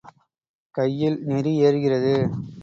[0.75, 2.15] கையில் நெறி ஏறுகிறது.